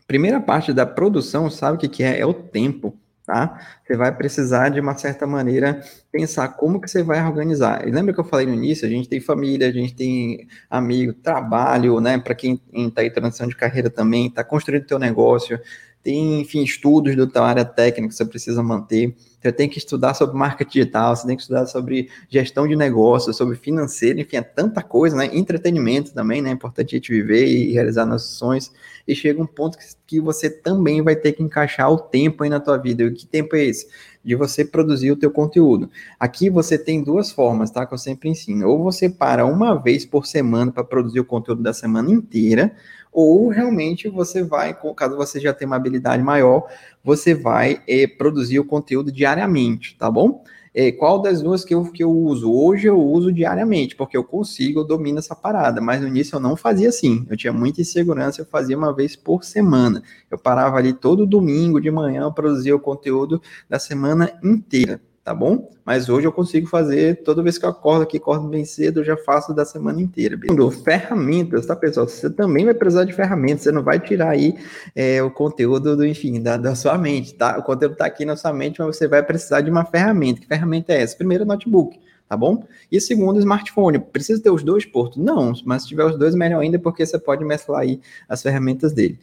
primeira 0.07 0.41
parte 0.41 0.73
da 0.73 0.87
produção, 0.87 1.51
sabe 1.51 1.77
o 1.77 1.81
que, 1.81 1.89
que 1.89 2.03
é? 2.03 2.21
É 2.21 2.25
o 2.25 2.33
tempo, 2.33 2.97
tá? 3.27 3.61
Você 3.85 3.97
vai 3.97 4.15
precisar, 4.15 4.69
de 4.69 4.81
uma 4.81 4.97
certa 4.97 5.27
maneira, 5.27 5.83
pensar 6.11 6.49
como 6.49 6.81
que 6.81 6.89
você 6.89 7.03
vai 7.03 7.23
organizar. 7.23 7.87
E 7.87 7.91
lembra 7.91 8.15
que 8.15 8.21
eu 8.21 8.25
falei 8.25 8.47
no 8.47 8.55
início? 8.55 8.87
A 8.87 8.91
gente 8.91 9.09
tem 9.09 9.21
família, 9.21 9.69
a 9.69 9.73
gente 9.73 9.95
tem 9.95 10.47
amigo, 10.71 11.13
trabalho, 11.13 12.01
né? 12.01 12.17
Para 12.19 12.35
quem 12.35 12.61
está 12.73 13.05
em 13.05 13.11
transição 13.11 13.49
de 13.49 13.57
carreira 13.57 13.91
também, 13.91 14.29
está 14.29 14.45
construindo 14.45 14.87
teu 14.87 14.99
negócio, 14.99 15.61
tem, 16.07 16.41
enfim, 16.41 16.63
estudos 16.63 17.17
da 17.17 17.27
tua 17.27 17.49
área 17.49 17.65
técnica 17.65 18.11
que 18.11 18.15
você 18.15 18.25
precisa 18.25 18.63
manter. 18.63 19.13
Você 19.43 19.51
tem 19.51 19.69
que 19.69 19.77
estudar 19.77 20.15
sobre 20.15 20.37
marketing 20.37 20.71
digital, 20.71 21.17
você 21.17 21.27
tem 21.27 21.35
que 21.35 21.43
estudar 21.43 21.67
sobre 21.67 22.09
gestão 22.29 22.67
de 22.69 22.77
negócios, 22.77 23.37
sobre 23.37 23.57
financeiro, 23.57 24.21
enfim, 24.21 24.37
é 24.37 24.43
tanta 24.43 24.85
coisa, 24.85 25.17
né? 25.17 25.29
Entretenimento 25.33 26.15
também, 26.15 26.41
né? 26.41 26.51
É 26.51 26.53
importante 26.53 26.95
a 26.95 26.99
gente 26.99 27.13
viver 27.13 27.49
e 27.49 27.73
realizar 27.73 28.07
nossas 28.07 28.35
ações. 28.35 28.73
E 29.07 29.17
chega 29.17 29.43
um 29.43 29.47
ponto 29.47 29.77
que, 29.77 29.85
que 30.07 30.21
você 30.21 30.49
também 30.49 31.03
vai 31.03 31.17
ter 31.17 31.33
que 31.33 31.43
encaixar 31.43 31.91
o 31.91 31.99
tempo 31.99 32.45
aí 32.45 32.51
na 32.51 32.61
tua 32.61 32.77
vida. 32.77 33.03
E 33.03 33.11
que 33.11 33.27
tempo 33.27 33.57
é 33.57 33.65
esse? 33.65 33.89
De 34.25 34.37
você 34.37 34.65
produzir 34.65 35.11
o 35.11 35.17
teu 35.17 35.33
conteúdo. 35.33 35.91
Aqui 36.21 36.49
você 36.49 36.79
tem 36.79 37.03
duas 37.03 37.33
formas, 37.33 37.69
tá? 37.69 37.85
Que 37.85 37.95
eu 37.95 37.99
sempre 37.99 38.29
ensino. 38.29 38.69
Ou 38.69 38.81
você 38.81 39.09
para 39.09 39.45
uma 39.45 39.75
vez 39.75 40.07
por 40.07 40.25
semana 40.25 40.71
para 40.71 40.85
produzir 40.85 41.19
o 41.19 41.25
conteúdo 41.25 41.65
da 41.65 41.73
semana 41.73 42.13
inteira, 42.13 42.73
ou 43.17 43.49
realmente 43.49 44.11
você 44.11 44.43
vai, 44.43 44.77
caso 44.95 45.17
você 45.17 45.41
já 45.41 45.55
tenha 45.55 45.67
uma 45.67 45.77
habilidade 45.77 46.23
maior, 46.23 46.69
você 47.03 47.35
vai 47.35 47.81
é, 47.89 48.07
produzir 48.07 48.61
o 48.61 48.65
conteúdo 48.65 49.11
diariamente, 49.11 49.97
tá 49.97 50.11
bom? 50.11 50.45
É, 50.75 50.93
qual 50.93 51.23
das 51.23 51.41
duas 51.41 51.65
que 51.65 51.75
eu, 51.75 51.91
que 51.91 52.05
eu 52.05 52.11
uso? 52.11 52.53
Hoje 52.53 52.87
eu 52.87 53.01
uso 53.01 53.33
diariamente, 53.33 53.97
porque 53.97 54.19
eu 54.19 54.23
consigo, 54.23 54.81
eu 54.81 54.85
domino 54.85 55.19
essa 55.19 55.35
parada, 55.35 55.81
mas 55.81 56.03
no 56.03 56.09
início 56.09 56.37
eu 56.37 56.41
não 56.41 56.57
fazia 56.57 56.91
assim, 56.91 57.27
eu 57.31 57.39
tinha 57.39 57.55
muita 57.55 57.81
insegurança, 57.81 58.43
eu 58.43 58.45
fazia 58.45 58.77
uma 58.77 58.95
vez 58.95 59.17
por 59.17 59.43
semana, 59.43 60.03
eu 60.31 60.37
parava 60.37 60.77
ali 60.77 60.93
todo 60.93 61.25
domingo 61.25 61.81
de 61.81 61.91
manhã, 61.91 62.25
eu 62.25 62.33
produzia 62.35 62.77
o 62.77 62.81
conteúdo 62.81 63.41
da 63.67 63.79
semana 63.79 64.39
inteira, 64.45 65.01
tá 65.27 65.35
bom? 65.35 65.69
Mas 65.85 66.09
hoje 66.09 66.25
eu 66.25 66.31
consigo 66.31 66.69
fazer, 66.69 67.25
toda 67.25 67.43
vez 67.43 67.59
que 67.59 67.65
eu 67.65 67.71
acordo 67.71 68.03
aqui, 68.03 68.17
acordo 68.17 68.47
bem 68.47 68.65
cedo, 68.65 69.01
eu 69.01 69.05
já 69.05 69.17
faço 69.17 69.53
da 69.53 69.65
semana 69.65 70.01
inteira. 70.01 70.39
Segundo, 70.41 70.71
ferramentas, 70.71 71.67
tá, 71.67 71.75
pessoal? 71.75 72.07
Você 72.07 72.31
também 72.31 72.65
vai 72.65 72.75
precisar 72.75 73.03
de 73.03 73.13
ferramentas, 73.13 73.65
você 73.65 73.73
não 73.73 73.83
vai 73.83 73.99
tirar 73.99 74.31
aí 74.31 74.57
é, 74.95 75.21
o 75.21 75.29
conteúdo 75.29 75.97
do, 75.97 76.07
enfim, 76.07 76.41
da, 76.41 76.57
da 76.57 76.77
sua 76.77 76.97
mente, 76.97 77.35
tá? 77.35 77.59
O 77.59 77.65
conteúdo 77.65 77.97
tá 77.97 78.07
aqui 78.07 78.25
na 78.25 78.37
sua 78.37 78.53
mente, 78.53 78.79
mas 78.79 78.97
você 78.97 79.09
vai 79.09 79.21
precisar 79.21 79.63
de 79.63 79.69
uma 79.69 79.85
ferramenta. 79.85 80.41
Que 80.41 80.47
ferramenta 80.47 80.93
é 80.93 81.03
essa? 81.03 81.17
Primeiro, 81.17 81.45
notebook 81.45 81.99
tá 82.29 82.37
bom? 82.37 82.65
E 82.91 83.01
segundo, 83.01 83.39
smartphone. 83.39 84.01
Precisa 84.01 84.43
ter 84.43 84.51
os 84.51 84.63
dois 84.65 84.85
portos? 84.85 85.17
Não, 85.17 85.53
mas 85.65 85.83
se 85.83 85.89
tiver 85.89 86.05
os 86.05 86.19
dois, 86.19 86.35
melhor 86.35 86.61
ainda, 86.61 86.77
porque 86.77 87.07
você 87.07 87.19
pode 87.19 87.45
mesclar 87.45 87.83
aí 87.83 88.01
as 88.29 88.43
ferramentas 88.43 88.93
dele. 88.93 89.19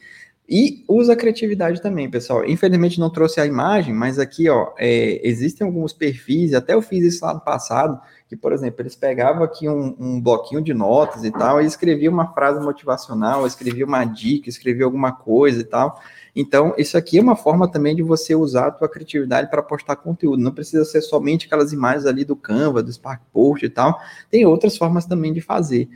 E 0.48 0.84
usa 0.90 1.14
a 1.14 1.16
criatividade 1.16 1.82
também, 1.82 2.10
pessoal. 2.10 2.46
Infelizmente 2.46 3.00
não 3.00 3.10
trouxe 3.10 3.40
a 3.40 3.46
imagem, 3.46 3.94
mas 3.94 4.20
aqui, 4.20 4.50
ó, 4.50 4.74
é, 4.78 5.26
existem 5.28 5.66
alguns 5.66 5.94
perfis, 5.94 6.54
até 6.54 6.74
eu 6.74 6.82
fiz 6.82 7.06
isso 7.06 7.26
lá 7.26 7.34
no 7.34 7.40
passado, 7.40 8.00
que, 8.28 8.36
por 8.36 8.52
exemplo, 8.52 8.82
eles 8.82 8.96
pegavam 8.96 9.44
aqui 9.44 9.70
um, 9.70 9.96
um 9.98 10.22
bloquinho 10.22 10.62
de 10.62 10.74
notas 10.74 11.24
e 11.24 11.32
tal, 11.32 11.62
e 11.62 11.66
escrevia 11.66 12.10
uma 12.10 12.34
frase 12.34 12.60
motivacional, 12.60 13.48
escrevia 13.48 13.86
uma 13.86 14.04
dica, 14.04 14.50
escrevia 14.50 14.84
alguma 14.84 15.14
coisa 15.14 15.62
e 15.62 15.64
tal. 15.64 15.98
Então, 16.36 16.74
isso 16.78 16.98
aqui 16.98 17.20
é 17.20 17.22
uma 17.22 17.38
forma 17.38 17.72
também 17.72 17.96
de 17.96 18.04
você 18.04 18.36
usar 18.36 18.68
a 18.68 18.72
tua 18.72 18.90
criatividade 18.90 19.50
para 19.50 19.62
postar 19.62 19.96
conteúdo. 19.96 20.44
Não 20.44 20.52
precisa 20.52 20.84
ser 20.84 21.02
somente 21.02 21.46
aquelas 21.46 21.72
imagens 21.72 22.06
ali 22.06 22.26
do 22.26 22.36
Canva, 22.36 22.84
do 22.84 22.92
Spark 22.92 23.22
Post 23.32 23.66
e 23.66 23.70
tal. 23.70 23.98
Tem 24.30 24.46
outras 24.46 24.76
formas 24.76 25.06
também 25.06 25.32
de 25.32 25.40
fazer. 25.40 25.88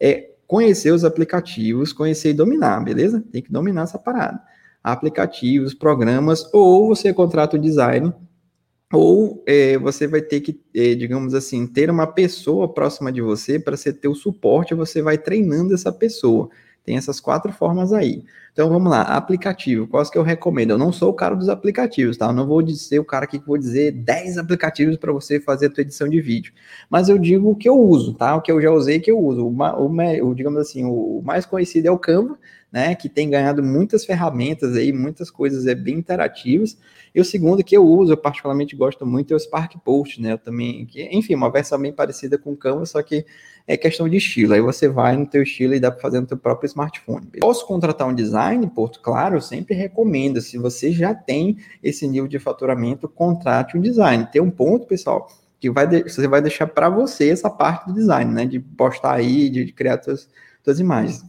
É, 0.00 0.30
conhecer 0.52 0.90
os 0.90 1.02
aplicativos, 1.02 1.94
conhecer 1.94 2.28
e 2.28 2.34
dominar, 2.34 2.78
beleza? 2.84 3.24
Tem 3.32 3.40
que 3.40 3.50
dominar 3.50 3.84
essa 3.84 3.98
parada. 3.98 4.38
Aplicativos, 4.84 5.72
programas, 5.72 6.46
ou 6.52 6.88
você 6.88 7.10
contrata 7.10 7.56
o 7.56 7.58
design, 7.58 8.12
ou 8.92 9.42
é, 9.46 9.78
você 9.78 10.06
vai 10.06 10.20
ter 10.20 10.42
que, 10.42 10.60
é, 10.74 10.94
digamos 10.94 11.32
assim, 11.32 11.66
ter 11.66 11.88
uma 11.88 12.06
pessoa 12.06 12.70
próxima 12.70 13.10
de 13.10 13.22
você 13.22 13.58
para 13.58 13.78
você 13.78 13.94
ter 13.94 14.08
o 14.08 14.14
suporte, 14.14 14.74
você 14.74 15.00
vai 15.00 15.16
treinando 15.16 15.72
essa 15.72 15.90
pessoa. 15.90 16.50
Tem 16.84 16.98
essas 16.98 17.18
quatro 17.18 17.50
formas 17.50 17.90
aí. 17.90 18.22
Então 18.52 18.68
vamos 18.68 18.90
lá, 18.90 19.00
aplicativo, 19.00 19.86
quais 19.86 20.10
que 20.10 20.18
eu 20.18 20.22
recomendo? 20.22 20.72
Eu 20.72 20.78
não 20.78 20.92
sou 20.92 21.08
o 21.08 21.14
cara 21.14 21.34
dos 21.34 21.48
aplicativos, 21.48 22.18
tá? 22.18 22.26
Eu 22.26 22.34
não 22.34 22.46
vou 22.46 22.66
ser 22.68 22.98
o 22.98 23.04
cara 23.04 23.26
que 23.26 23.38
vou 23.38 23.56
dizer 23.56 23.92
10 23.92 24.36
aplicativos 24.36 24.98
para 24.98 25.10
você 25.10 25.40
fazer 25.40 25.66
a 25.66 25.70
tua 25.70 25.80
edição 25.80 26.06
de 26.06 26.20
vídeo. 26.20 26.52
Mas 26.90 27.08
eu 27.08 27.16
digo 27.16 27.50
o 27.50 27.56
que 27.56 27.66
eu 27.66 27.80
uso, 27.80 28.12
tá? 28.12 28.36
O 28.36 28.42
que 28.42 28.52
eu 28.52 28.60
já 28.60 28.70
usei 28.70 29.00
que 29.00 29.10
eu 29.10 29.18
uso. 29.18 29.46
O, 29.46 30.26
o, 30.28 30.34
digamos 30.34 30.60
assim, 30.60 30.84
o 30.84 31.22
mais 31.24 31.46
conhecido 31.46 31.88
é 31.88 31.90
o 31.90 31.98
Canva, 31.98 32.38
né? 32.70 32.94
Que 32.94 33.08
tem 33.08 33.30
ganhado 33.30 33.62
muitas 33.62 34.04
ferramentas 34.04 34.76
aí, 34.76 34.92
muitas 34.92 35.30
coisas 35.30 35.66
é 35.66 35.74
bem 35.74 35.96
interativas. 35.96 36.76
E 37.14 37.20
o 37.22 37.24
segundo 37.24 37.64
que 37.64 37.74
eu 37.74 37.86
uso, 37.86 38.12
eu 38.12 38.16
particularmente 38.18 38.76
gosto 38.76 39.06
muito, 39.06 39.32
é 39.32 39.36
o 39.36 39.40
Spark 39.40 39.76
Post, 39.82 40.20
né? 40.20 40.32
Eu 40.32 40.38
também, 40.38 40.84
que, 40.84 41.02
enfim, 41.04 41.34
uma 41.34 41.50
versão 41.50 41.78
bem 41.78 41.92
parecida 41.92 42.36
com 42.36 42.52
o 42.52 42.56
Canva, 42.56 42.84
só 42.84 43.02
que 43.02 43.24
é 43.66 43.76
questão 43.76 44.08
de 44.08 44.16
estilo. 44.16 44.54
Aí 44.54 44.60
você 44.60 44.88
vai 44.88 45.16
no 45.16 45.26
teu 45.26 45.42
estilo 45.42 45.74
e 45.74 45.80
dá 45.80 45.90
para 45.90 46.00
fazer 46.00 46.20
no 46.20 46.26
teu 46.26 46.36
próprio 46.36 46.66
smartphone. 46.66 47.26
Posso 47.40 47.66
contratar 47.66 48.08
um 48.08 48.14
design? 48.14 48.41
Porto, 48.74 49.00
claro, 49.00 49.40
sempre 49.40 49.74
recomendo. 49.74 50.40
Se 50.40 50.58
você 50.58 50.92
já 50.92 51.14
tem 51.14 51.58
esse 51.82 52.06
nível 52.06 52.28
de 52.28 52.38
faturamento, 52.38 53.08
contrate 53.08 53.76
um 53.76 53.80
design. 53.80 54.26
Tem 54.30 54.40
um 54.40 54.50
ponto, 54.50 54.86
pessoal, 54.86 55.28
que 55.60 55.70
vai 55.70 55.86
de, 55.86 56.02
você 56.02 56.26
vai 56.26 56.42
deixar 56.42 56.66
para 56.66 56.88
você 56.88 57.30
essa 57.30 57.48
parte 57.48 57.86
do 57.86 57.94
design, 57.94 58.32
né? 58.32 58.44
De 58.44 58.58
postar 58.58 59.14
aí, 59.14 59.48
de, 59.48 59.64
de 59.64 59.72
criar 59.72 60.00
suas 60.02 60.80
imagens. 60.80 61.24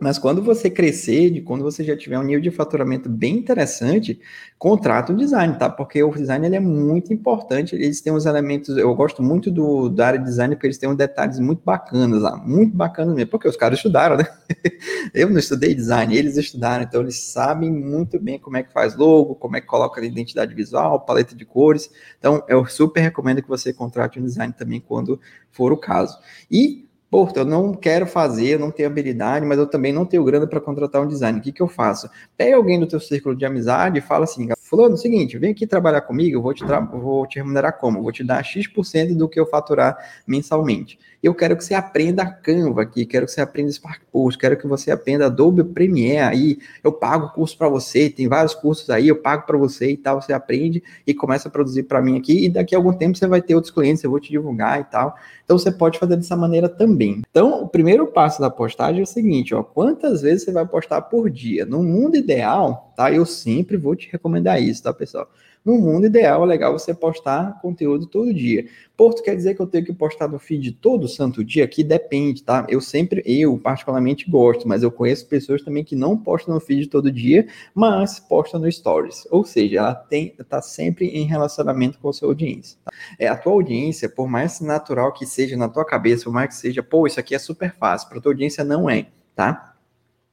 Mas 0.00 0.16
quando 0.16 0.40
você 0.40 0.70
crescer, 0.70 1.42
quando 1.42 1.64
você 1.64 1.82
já 1.82 1.96
tiver 1.96 2.16
um 2.20 2.22
nível 2.22 2.40
de 2.40 2.52
faturamento 2.52 3.08
bem 3.08 3.36
interessante, 3.36 4.20
contrata 4.56 5.12
um 5.12 5.16
design, 5.16 5.58
tá? 5.58 5.68
Porque 5.68 6.00
o 6.00 6.14
design 6.14 6.46
ele 6.46 6.54
é 6.54 6.60
muito 6.60 7.12
importante. 7.12 7.74
Eles 7.74 8.00
têm 8.00 8.12
uns 8.12 8.24
elementos. 8.24 8.76
Eu 8.76 8.94
gosto 8.94 9.24
muito 9.24 9.50
do, 9.50 9.88
da 9.88 10.06
área 10.06 10.18
de 10.20 10.24
design 10.24 10.54
porque 10.54 10.68
eles 10.68 10.78
têm 10.78 10.88
uns 10.88 10.96
detalhes 10.96 11.40
muito 11.40 11.62
bacanas 11.64 12.22
lá, 12.22 12.36
muito 12.36 12.76
bacanas 12.76 13.12
mesmo. 13.12 13.28
Porque 13.32 13.48
os 13.48 13.56
caras 13.56 13.78
estudaram, 13.78 14.16
né? 14.16 14.26
Eu 15.12 15.30
não 15.30 15.38
estudei 15.38 15.74
design, 15.74 16.16
eles 16.16 16.36
estudaram, 16.36 16.84
então 16.84 17.00
eles 17.00 17.18
sabem 17.18 17.70
muito 17.70 18.20
bem 18.20 18.38
como 18.38 18.56
é 18.56 18.62
que 18.62 18.72
faz 18.72 18.94
logo, 18.94 19.34
como 19.34 19.56
é 19.56 19.60
que 19.60 19.66
coloca 19.66 20.00
a 20.00 20.04
identidade 20.04 20.54
visual, 20.54 21.00
paleta 21.00 21.34
de 21.34 21.44
cores. 21.44 21.90
Então 22.18 22.44
eu 22.48 22.64
super 22.66 23.00
recomendo 23.00 23.42
que 23.42 23.48
você 23.48 23.72
contrate 23.72 24.20
um 24.20 24.24
design 24.24 24.52
também 24.56 24.80
quando 24.80 25.20
for 25.50 25.72
o 25.72 25.76
caso. 25.76 26.16
E 26.50 26.87
Porto, 27.10 27.38
eu 27.38 27.44
não 27.44 27.72
quero 27.72 28.06
fazer, 28.06 28.54
eu 28.54 28.58
não 28.58 28.70
tenho 28.70 28.88
habilidade, 28.88 29.46
mas 29.46 29.58
eu 29.58 29.66
também 29.66 29.92
não 29.92 30.04
tenho 30.04 30.22
grana 30.24 30.46
para 30.46 30.60
contratar 30.60 31.00
um 31.00 31.08
design. 31.08 31.38
O 31.38 31.42
que, 31.42 31.52
que 31.52 31.62
eu 31.62 31.68
faço? 31.68 32.08
Pega 32.36 32.56
alguém 32.56 32.78
do 32.78 32.86
teu 32.86 33.00
círculo 33.00 33.34
de 33.34 33.46
amizade 33.46 33.98
e 33.98 34.02
fala 34.02 34.24
assim, 34.24 34.46
fulano, 34.60 34.94
é 34.94 34.98
seguinte, 34.98 35.38
vem 35.38 35.52
aqui 35.52 35.66
trabalhar 35.66 36.02
comigo, 36.02 36.36
eu 36.36 36.42
vou 36.42 36.52
te, 36.52 36.62
vou 36.92 37.26
te 37.26 37.38
remunerar 37.38 37.78
como? 37.78 37.98
Eu 37.98 38.02
vou 38.02 38.12
te 38.12 38.22
dar 38.22 38.42
X% 38.42 39.14
do 39.16 39.26
que 39.26 39.40
eu 39.40 39.46
faturar 39.46 39.96
mensalmente. 40.26 40.98
Eu 41.20 41.34
quero 41.34 41.56
que 41.56 41.64
você 41.64 41.74
aprenda 41.74 42.24
Canva 42.24 42.82
aqui, 42.82 43.04
quero 43.04 43.26
que 43.26 43.32
você 43.32 43.40
aprenda 43.40 43.72
Spark 43.72 44.02
Post, 44.12 44.38
quero 44.38 44.56
que 44.56 44.68
você 44.68 44.92
aprenda 44.92 45.26
Adobe 45.26 45.64
Premiere 45.64 46.18
aí. 46.18 46.58
Eu 46.82 46.92
pago 46.92 47.32
curso 47.32 47.58
para 47.58 47.68
você, 47.68 48.08
tem 48.08 48.28
vários 48.28 48.54
cursos 48.54 48.88
aí, 48.88 49.08
eu 49.08 49.16
pago 49.16 49.44
para 49.44 49.58
você 49.58 49.90
e 49.90 49.96
tal. 49.96 50.22
Você 50.22 50.32
aprende 50.32 50.80
e 51.04 51.12
começa 51.12 51.48
a 51.48 51.50
produzir 51.50 51.84
para 51.84 52.00
mim 52.00 52.16
aqui. 52.16 52.44
E 52.44 52.48
daqui 52.48 52.72
a 52.72 52.78
algum 52.78 52.92
tempo 52.92 53.18
você 53.18 53.26
vai 53.26 53.42
ter 53.42 53.56
outros 53.56 53.72
clientes, 53.72 54.04
eu 54.04 54.10
vou 54.10 54.20
te 54.20 54.30
divulgar 54.30 54.80
e 54.80 54.84
tal. 54.84 55.16
Então 55.44 55.58
você 55.58 55.72
pode 55.72 55.98
fazer 55.98 56.16
dessa 56.16 56.36
maneira 56.36 56.68
também. 56.68 57.22
Então, 57.28 57.62
o 57.64 57.68
primeiro 57.68 58.06
passo 58.06 58.40
da 58.40 58.48
postagem 58.48 59.00
é 59.00 59.02
o 59.02 59.06
seguinte: 59.06 59.54
ó, 59.54 59.62
quantas 59.62 60.22
vezes 60.22 60.44
você 60.44 60.52
vai 60.52 60.66
postar 60.66 61.02
por 61.02 61.28
dia? 61.28 61.66
No 61.66 61.82
mundo 61.82 62.16
ideal, 62.16 62.92
tá? 62.96 63.10
Eu 63.12 63.26
sempre 63.26 63.76
vou 63.76 63.96
te 63.96 64.08
recomendar 64.10 64.62
isso, 64.62 64.84
tá, 64.84 64.92
pessoal? 64.92 65.28
No 65.68 65.76
mundo 65.76 66.06
ideal, 66.06 66.44
é 66.44 66.46
legal 66.46 66.72
você 66.72 66.94
postar 66.94 67.60
conteúdo 67.60 68.06
todo 68.06 68.32
dia. 68.32 68.64
Porto 68.96 69.22
quer 69.22 69.36
dizer 69.36 69.54
que 69.54 69.60
eu 69.60 69.66
tenho 69.66 69.84
que 69.84 69.92
postar 69.92 70.26
no 70.26 70.38
feed 70.38 70.72
todo 70.72 71.06
santo 71.06 71.44
dia? 71.44 71.62
Aqui 71.62 71.84
depende, 71.84 72.42
tá? 72.42 72.66
Eu 72.70 72.80
sempre, 72.80 73.22
eu 73.26 73.58
particularmente 73.58 74.30
gosto, 74.30 74.66
mas 74.66 74.82
eu 74.82 74.90
conheço 74.90 75.26
pessoas 75.26 75.60
também 75.60 75.84
que 75.84 75.94
não 75.94 76.16
postam 76.16 76.54
no 76.54 76.60
feed 76.60 76.86
todo 76.86 77.12
dia, 77.12 77.46
mas 77.74 78.18
postam 78.18 78.58
no 78.58 78.72
stories. 78.72 79.28
Ou 79.30 79.44
seja, 79.44 79.76
ela 79.76 79.94
tem, 79.94 80.34
tá 80.48 80.62
sempre 80.62 81.08
em 81.08 81.26
relacionamento 81.26 81.98
com 81.98 82.08
a 82.08 82.14
sua 82.14 82.28
audiência. 82.28 82.78
Tá? 82.82 82.90
É, 83.18 83.28
a 83.28 83.36
tua 83.36 83.52
audiência, 83.52 84.08
por 84.08 84.26
mais 84.26 84.62
natural 84.62 85.12
que 85.12 85.26
seja 85.26 85.54
na 85.54 85.68
tua 85.68 85.84
cabeça, 85.84 86.24
por 86.24 86.32
mais 86.32 86.48
que 86.48 86.54
seja, 86.54 86.82
pô, 86.82 87.06
isso 87.06 87.20
aqui 87.20 87.34
é 87.34 87.38
super 87.38 87.74
fácil, 87.74 88.08
para 88.08 88.22
tua 88.22 88.32
audiência 88.32 88.64
não 88.64 88.88
é, 88.88 89.08
tá? 89.36 89.67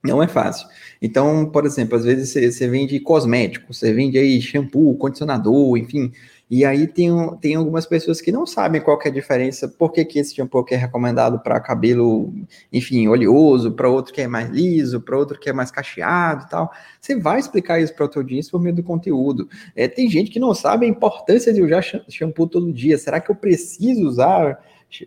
Não 0.08 0.22
é 0.22 0.28
fácil. 0.28 0.68
Então, 1.02 1.46
por 1.46 1.66
exemplo, 1.66 1.98
às 1.98 2.06
vezes 2.06 2.30
você, 2.30 2.52
você 2.52 2.68
vende 2.68 3.00
cosmético, 3.00 3.74
você 3.74 3.94
vende 3.94 4.18
aí 4.18 4.42
shampoo, 4.42 4.96
condicionador, 4.96 5.78
enfim. 5.78 6.12
E 6.50 6.64
aí 6.64 6.86
tem, 6.86 7.10
tem 7.42 7.56
algumas 7.56 7.88
pessoas 7.88 8.22
que 8.22 8.32
não 8.32 8.46
sabem 8.46 8.80
qual 8.80 9.00
é 9.04 9.08
a 9.08 9.12
diferença, 9.12 9.68
por 9.68 9.92
que, 9.92 10.06
que 10.06 10.20
esse 10.20 10.36
shampoo 10.36 10.64
é 10.70 10.76
recomendado 10.76 11.40
para 11.40 11.60
cabelo, 11.60 12.32
enfim, 12.72 13.08
oleoso, 13.08 13.72
para 13.72 13.90
outro 13.90 14.14
que 14.14 14.22
é 14.22 14.28
mais 14.28 14.50
liso, 14.50 15.02
para 15.02 15.18
outro 15.18 15.40
que 15.40 15.50
é 15.50 15.54
mais 15.54 15.72
cacheado 15.72 16.46
e 16.46 16.50
tal. 16.50 16.72
Você 17.02 17.16
vai 17.16 17.40
explicar 17.40 17.80
isso 17.80 17.96
para 17.96 18.06
o 18.06 18.08
teu 18.08 18.22
audiência 18.22 18.52
por 18.52 18.62
meio 18.62 18.76
do 18.76 18.84
conteúdo. 18.84 19.50
É, 19.76 19.88
tem 19.88 20.08
gente 20.08 20.30
que 20.30 20.40
não 20.40 20.54
sabe 20.54 20.86
a 20.86 20.90
importância 20.90 21.52
de 21.52 21.64
usar 21.64 21.84
shampoo 22.10 22.48
todo 22.48 22.72
dia. 22.72 22.98
Será 22.98 23.20
que 23.20 23.32
eu 23.32 23.36
preciso 23.36 24.08
usar 24.08 24.60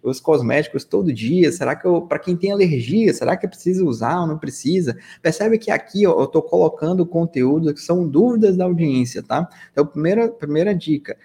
os 0.02 0.20
cosméticos 0.20 0.84
todo 0.84 1.12
dia? 1.12 1.50
Será 1.52 1.74
que 1.76 1.86
eu, 1.86 2.02
para 2.02 2.18
quem 2.18 2.36
tem 2.36 2.52
alergia, 2.52 3.12
será 3.12 3.36
que 3.36 3.46
preciso 3.48 3.86
usar 3.86 4.20
ou 4.20 4.26
não 4.26 4.38
precisa? 4.38 4.96
Percebe 5.22 5.58
que 5.58 5.70
aqui 5.70 6.06
ó, 6.06 6.18
eu 6.20 6.24
estou 6.24 6.42
colocando 6.42 7.06
conteúdo 7.06 7.72
que 7.72 7.80
são 7.80 8.08
dúvidas 8.08 8.56
da 8.56 8.64
audiência, 8.64 9.22
tá? 9.22 9.48
Então, 9.72 9.86
primeira, 9.86 10.28
primeira 10.28 10.74
dica, 10.74 11.16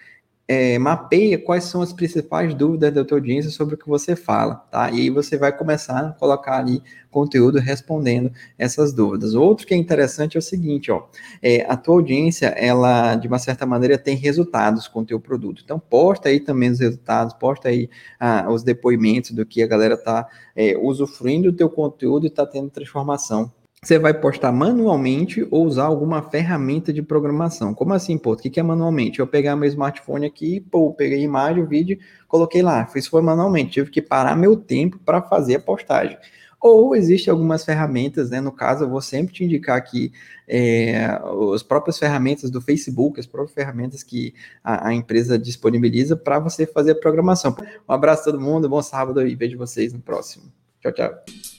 é, 0.48 0.78
mapeia 0.78 1.38
quais 1.38 1.64
são 1.66 1.82
as 1.82 1.94
principais 1.94 2.54
dúvidas 2.54 2.94
da 2.94 3.06
tua 3.06 3.18
audiência 3.18 3.50
sobre 3.50 3.76
o 3.76 3.78
que 3.78 3.88
você 3.88 4.16
fala, 4.16 4.56
tá? 4.70 4.92
E 4.92 5.02
aí 5.02 5.10
você 5.10 5.38
vai 5.38 5.56
começar 5.56 6.00
a 6.00 6.12
colocar 6.12 6.58
ali 6.58 6.82
conteúdo 7.10 7.60
respondendo 7.60 8.32
essas 8.58 8.92
dúvidas. 8.92 9.36
Outro 9.36 9.66
que 9.66 9.74
é 9.74 9.78
interessante 9.78 10.36
é 10.36 10.40
o 10.40 10.42
seguinte, 10.42 10.92
ó, 10.92 11.08
é, 11.42 11.62
a 11.70 11.78
tua 11.78 11.96
audiência, 11.96 12.48
ela, 12.48 13.16
de 13.16 13.28
uma 13.28 13.40
certa 13.40 13.66
maneira, 13.66 13.98
tem 13.98 14.18
resultados 14.18 14.88
com 14.88 15.02
o 15.02 15.06
teu 15.06 15.20
produto. 15.20 15.62
Então, 15.64 15.80
posta 15.80 16.30
aí 16.30 16.40
também 16.40 16.72
os 16.72 16.80
resultados, 16.80 17.34
posta 17.36 17.70
aí 17.70 17.90
ah, 18.20 18.48
os 18.50 18.64
depoimentos 18.64 19.32
do 19.32 19.46
que 19.46 19.64
a 19.64 19.68
galera 19.68 19.96
tá 19.96 20.28
é, 20.56 20.78
usufruindo 20.78 21.52
do 21.52 21.58
teu 21.58 21.70
conteúdo 21.70 22.26
e 22.26 22.30
tá 22.30 22.46
tendo 22.46 22.70
transformação 22.70 23.52
você 23.84 24.00
vai 24.00 24.14
postar 24.14 24.52
manualmente 24.52 25.46
ou 25.52 25.66
usar 25.66 25.84
alguma 25.84 26.22
ferramenta 26.22 26.94
de 26.94 27.02
programação. 27.02 27.74
Como 27.74 27.94
assim, 27.94 28.18
pô? 28.18 28.32
O 28.32 28.38
que 28.38 28.60
é 28.60 28.64
manualmente? 28.64 29.20
Eu 29.20 29.28
pegar 29.28 29.58
meu 29.58 29.68
smartphone 29.68 30.26
aqui, 30.26 30.62
pô, 30.62 30.94
peguei 30.94 31.20
a 31.20 31.22
imagem, 31.22 31.62
o 31.62 31.68
vídeo, 31.68 32.00
coloquei 32.28 32.62
lá. 32.62 32.90
Isso 32.96 33.10
foi 33.10 33.22
manualmente. 33.22 33.72
Tive 33.72 33.92
que 33.92 34.02
parar 34.02 34.38
meu 34.38 34.56
tempo 34.56 34.98
para 35.00 35.22
fazer 35.22 35.56
a 35.56 35.60
postagem. 35.60 36.18
Ou 36.62 36.96
existem 36.96 37.30
algumas 37.30 37.66
ferramentas, 37.66 38.30
né? 38.30 38.40
No 38.40 38.54
caso, 38.54 38.86
eu 38.86 38.90
vou 38.90 39.02
sempre 39.02 39.34
te 39.34 39.44
indicar 39.44 39.76
aqui 39.76 40.14
é, 40.48 41.20
as 41.54 41.62
próprias 41.62 42.00
ferramentas 42.00 42.50
do 42.50 42.62
Facebook, 42.62 43.20
as 43.20 43.26
próprias 43.26 43.54
ferramentas 43.54 44.02
que 44.02 44.34
a, 44.64 44.88
a 44.88 44.94
empresa 44.94 45.38
disponibiliza 45.38 46.16
para 46.16 46.40
você 46.40 46.66
fazer 46.66 46.92
a 46.92 46.96
programação. 46.96 47.54
Um 47.88 47.94
abraço 47.94 48.22
a 48.22 48.32
todo 48.32 48.40
mundo, 48.40 48.70
bom 48.70 48.82
sábado 48.82 49.28
e 49.28 49.36
vejo 49.36 49.58
vocês 49.58 49.92
no 49.92 50.00
próximo. 50.00 50.46
Tchau, 50.80 50.94
tchau. 50.94 51.53